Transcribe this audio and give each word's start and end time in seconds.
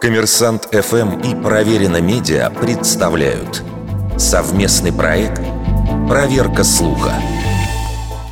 Коммерсант 0.00 0.68
ФМ 0.72 1.20
и 1.20 1.34
Проверено 1.42 2.00
Медиа 2.00 2.50
представляют 2.50 3.62
совместный 4.18 4.92
проект 4.92 5.40
«Проверка 6.08 6.64
слуха». 6.64 7.14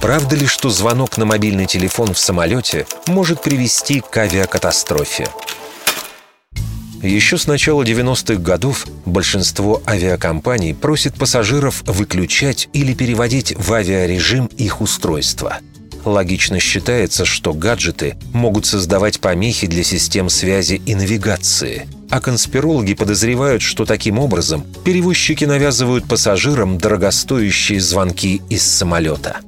Правда 0.01 0.37
ли, 0.37 0.47
что 0.47 0.69
звонок 0.69 1.17
на 1.17 1.25
мобильный 1.25 1.67
телефон 1.67 2.13
в 2.13 2.19
самолете 2.19 2.87
может 3.07 3.41
привести 3.41 4.01
к 4.01 4.17
авиакатастрофе? 4.17 5.29
Еще 7.03 7.39
с 7.39 7.47
начала 7.47 7.83
90-х 7.83 8.41
годов 8.41 8.87
большинство 9.07 9.83
авиакомпаний 9.87 10.75
просит 10.75 11.15
пассажиров 11.15 11.83
выключать 11.87 12.69
или 12.73 12.95
переводить 12.95 13.55
в 13.57 13.73
авиарежим 13.73 14.47
их 14.47 14.81
устройства. 14.81 15.59
Логично 16.05 16.59
считается, 16.59 17.25
что 17.25 17.53
гаджеты 17.53 18.17
могут 18.33 18.67
создавать 18.67 19.21
помехи 19.21 19.67
для 19.67 19.85
систем 19.85 20.29
связи 20.29 20.83
и 20.85 20.95
навигации. 20.95 21.87
А 22.11 22.21
конспирологи 22.21 22.95
подозревают, 22.95 23.63
что 23.63 23.85
таким 23.85 24.19
образом 24.19 24.65
перевозчики 24.85 25.45
навязывают 25.45 26.07
пассажирам 26.07 26.79
дорогостоящие 26.79 27.81
звонки 27.81 28.43
из 28.51 28.63
самолета. 28.63 29.39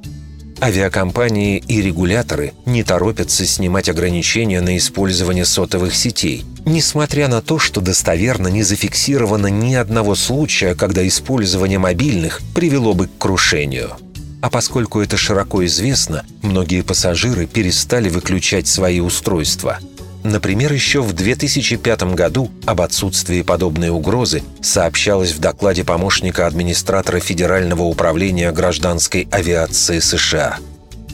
Авиакомпании 0.61 1.61
и 1.67 1.81
регуляторы 1.81 2.53
не 2.65 2.83
торопятся 2.83 3.45
снимать 3.45 3.89
ограничения 3.89 4.61
на 4.61 4.77
использование 4.77 5.43
сотовых 5.43 5.93
сетей, 5.93 6.45
несмотря 6.65 7.27
на 7.27 7.41
то, 7.41 7.59
что 7.59 7.81
достоверно 7.81 8.47
не 8.47 8.63
зафиксировано 8.63 9.47
ни 9.47 9.75
одного 9.75 10.15
случая, 10.15 10.73
когда 10.73 11.05
использование 11.05 11.77
мобильных 11.77 12.41
привело 12.55 12.93
бы 12.93 13.07
к 13.07 13.17
крушению. 13.17 13.97
А 14.45 14.49
поскольку 14.51 15.01
это 15.01 15.17
широко 15.17 15.65
известно, 15.65 16.23
многие 16.43 16.83
пассажиры 16.83 17.47
перестали 17.47 18.09
выключать 18.09 18.67
свои 18.67 18.99
устройства– 18.99 19.79
Например, 20.23 20.73
еще 20.73 21.01
в 21.01 21.13
2005 21.13 22.15
году 22.15 22.49
об 22.65 22.81
отсутствии 22.81 23.43
подобной 23.43 23.89
угрозы 23.89 24.41
сообщалось 24.59 25.33
в 25.33 25.39
докладе 25.39 25.83
помощника 25.83 26.47
администратора 26.47 27.19
Федерального 27.19 27.83
управления 27.83 28.51
гражданской 28.51 29.27
авиации 29.29 29.99
США. 29.99 30.57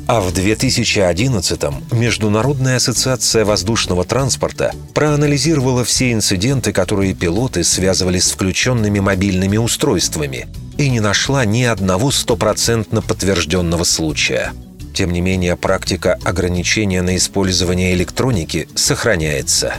А 0.08 0.22
в 0.22 0.32
2011-м 0.32 1.84
Международная 1.92 2.78
ассоциация 2.78 3.44
воздушного 3.44 4.06
транспорта 4.06 4.74
проанализировала 4.94 5.84
все 5.84 6.14
инциденты, 6.14 6.72
которые 6.72 7.14
пилоты 7.14 7.66
связывали 7.66 8.20
с 8.20 8.32
включенными 8.32 9.00
мобильными 9.00 9.58
устройствами, 9.58 10.48
и 10.82 10.90
не 10.90 11.00
нашла 11.00 11.46
ни 11.46 11.64
одного 11.64 12.12
стопроцентно 12.12 13.02
подтвержденного 13.02 13.84
случая– 13.84 14.54
тем 14.94 15.12
не 15.12 15.22
менее, 15.22 15.56
практика 15.56 16.20
ограничения 16.24 17.02
на 17.02 17.16
использование 17.16 17.94
электроники 17.94 18.68
сохраняется. 18.76 19.76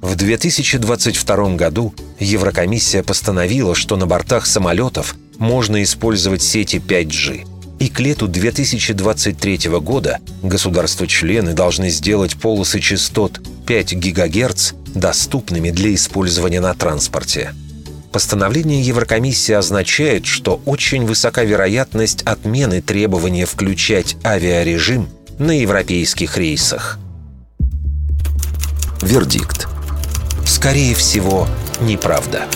В 0.00 0.16
2022 0.16 1.54
году 1.56 1.94
Еврокомиссия 2.18 3.02
постановила, 3.02 3.74
что 3.74 3.96
на 3.96 4.06
бортах 4.06 4.46
самолетов 4.46 5.14
можно 5.38 5.82
использовать 5.82 6.42
сети 6.42 6.76
5G. 6.76 7.46
И 7.78 7.88
к 7.88 8.00
лету 8.00 8.28
2023 8.28 9.70
года 9.80 10.18
государства-члены 10.42 11.54
должны 11.54 11.88
сделать 11.88 12.36
полосы 12.36 12.80
частот 12.80 13.40
5 13.66 13.98
ГГц 13.98 14.72
доступными 14.94 15.70
для 15.70 15.94
использования 15.94 16.60
на 16.60 16.74
транспорте. 16.74 17.54
Постановление 18.12 18.82
Еврокомиссии 18.82 19.52
означает, 19.52 20.26
что 20.26 20.60
очень 20.66 21.04
высока 21.04 21.44
вероятность 21.44 22.22
отмены 22.22 22.82
требования 22.82 23.46
включать 23.46 24.16
авиарежим 24.24 25.08
на 25.38 25.52
европейских 25.52 26.36
рейсах. 26.36 26.98
Вердикт. 29.00 29.68
Скорее 30.44 30.94
всего, 30.94 31.46
неправда. 31.80 32.46